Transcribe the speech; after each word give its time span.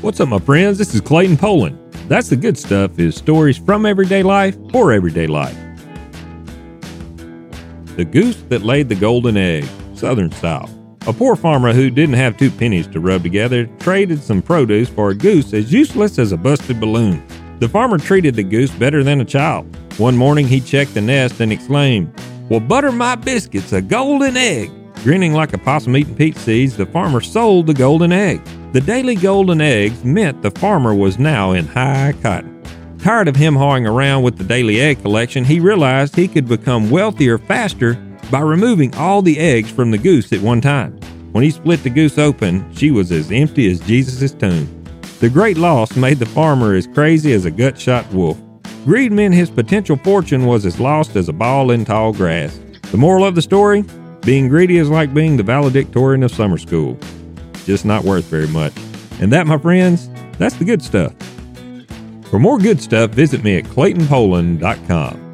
What's 0.00 0.20
up, 0.20 0.28
my 0.28 0.38
friends? 0.38 0.78
This 0.78 0.94
is 0.94 1.00
Clayton 1.00 1.36
Poland. 1.36 1.76
That's 2.06 2.28
the 2.28 2.36
good 2.36 2.56
stuff 2.56 3.00
is 3.00 3.16
stories 3.16 3.58
from 3.58 3.84
everyday 3.84 4.22
life 4.22 4.56
for 4.70 4.92
everyday 4.92 5.26
life. 5.26 5.58
The 7.96 8.04
goose 8.04 8.36
that 8.48 8.62
laid 8.62 8.88
the 8.88 8.94
golden 8.94 9.36
egg, 9.36 9.66
Southern 9.94 10.30
style. 10.30 10.70
A 11.08 11.12
poor 11.12 11.34
farmer 11.34 11.72
who 11.72 11.90
didn't 11.90 12.14
have 12.14 12.36
two 12.36 12.48
pennies 12.48 12.86
to 12.86 13.00
rub 13.00 13.24
together 13.24 13.66
traded 13.80 14.22
some 14.22 14.40
produce 14.40 14.88
for 14.88 15.10
a 15.10 15.16
goose 15.16 15.52
as 15.52 15.72
useless 15.72 16.20
as 16.20 16.30
a 16.30 16.36
busted 16.36 16.78
balloon. 16.78 17.20
The 17.58 17.68
farmer 17.68 17.98
treated 17.98 18.36
the 18.36 18.44
goose 18.44 18.70
better 18.70 19.02
than 19.02 19.20
a 19.20 19.24
child. 19.24 19.66
One 19.98 20.16
morning 20.16 20.46
he 20.46 20.60
checked 20.60 20.94
the 20.94 21.00
nest 21.00 21.40
and 21.40 21.52
exclaimed, 21.52 22.14
Well, 22.48 22.60
butter 22.60 22.92
my 22.92 23.16
biscuits, 23.16 23.72
a 23.72 23.82
golden 23.82 24.36
egg! 24.36 24.70
Grinning 25.02 25.32
like 25.32 25.54
a 25.54 25.58
possum 25.58 25.96
eating 25.96 26.14
peach 26.14 26.36
seeds, 26.36 26.76
the 26.76 26.86
farmer 26.86 27.20
sold 27.20 27.66
the 27.66 27.74
golden 27.74 28.12
egg. 28.12 28.40
The 28.70 28.82
daily 28.82 29.14
golden 29.14 29.62
eggs 29.62 30.04
meant 30.04 30.42
the 30.42 30.50
farmer 30.50 30.94
was 30.94 31.18
now 31.18 31.52
in 31.52 31.66
high 31.66 32.14
cotton. 32.20 32.62
Tired 32.98 33.26
of 33.26 33.34
him 33.34 33.56
hawing 33.56 33.86
around 33.86 34.24
with 34.24 34.36
the 34.36 34.44
daily 34.44 34.78
egg 34.78 35.00
collection, 35.00 35.42
he 35.42 35.58
realized 35.58 36.14
he 36.14 36.28
could 36.28 36.46
become 36.46 36.90
wealthier 36.90 37.38
faster 37.38 37.94
by 38.30 38.40
removing 38.40 38.94
all 38.94 39.22
the 39.22 39.38
eggs 39.38 39.70
from 39.70 39.90
the 39.90 39.96
goose 39.96 40.34
at 40.34 40.42
one 40.42 40.60
time. 40.60 40.92
When 41.32 41.42
he 41.42 41.50
split 41.50 41.82
the 41.82 41.88
goose 41.88 42.18
open, 42.18 42.70
she 42.74 42.90
was 42.90 43.10
as 43.10 43.32
empty 43.32 43.70
as 43.70 43.80
Jesus' 43.80 44.32
tomb. 44.32 44.84
The 45.20 45.30
great 45.30 45.56
loss 45.56 45.96
made 45.96 46.18
the 46.18 46.26
farmer 46.26 46.74
as 46.74 46.86
crazy 46.88 47.32
as 47.32 47.46
a 47.46 47.50
gut 47.50 47.80
shot 47.80 48.06
wolf. 48.12 48.38
Greed 48.84 49.12
meant 49.12 49.32
his 49.32 49.48
potential 49.48 49.96
fortune 49.96 50.44
was 50.44 50.66
as 50.66 50.78
lost 50.78 51.16
as 51.16 51.30
a 51.30 51.32
ball 51.32 51.70
in 51.70 51.86
tall 51.86 52.12
grass. 52.12 52.60
The 52.90 52.98
moral 52.98 53.24
of 53.24 53.34
the 53.34 53.40
story? 53.40 53.86
Being 54.20 54.48
greedy 54.50 54.76
is 54.76 54.90
like 54.90 55.14
being 55.14 55.38
the 55.38 55.42
valedictorian 55.42 56.22
of 56.22 56.32
summer 56.32 56.58
school 56.58 56.98
just 57.68 57.84
not 57.84 58.02
worth 58.02 58.24
very 58.24 58.48
much. 58.48 58.72
And 59.20 59.30
that, 59.30 59.46
my 59.46 59.58
friends, 59.58 60.08
that's 60.38 60.56
the 60.56 60.64
good 60.64 60.80
stuff. 60.80 61.12
For 62.30 62.38
more 62.38 62.58
good 62.58 62.80
stuff, 62.80 63.10
visit 63.10 63.44
me 63.44 63.58
at 63.58 63.64
claytonpoland.com. 63.64 65.27